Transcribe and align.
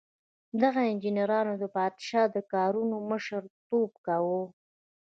دغو 0.61 0.81
انجینرانو 0.91 1.53
د 1.57 1.63
پادشاه 1.75 2.25
د 2.35 2.37
کارونو 2.53 2.95
مشر 3.11 3.41
توب 3.67 3.91
کاوه. 4.05 4.43